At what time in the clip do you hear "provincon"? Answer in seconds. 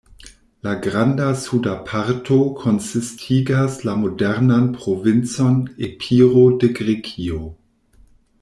4.81-5.63